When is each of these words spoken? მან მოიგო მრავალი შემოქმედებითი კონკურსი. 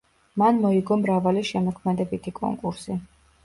მან 0.43 0.61
მოიგო 0.63 0.97
მრავალი 1.03 1.45
შემოქმედებითი 1.51 2.37
კონკურსი. 2.43 3.01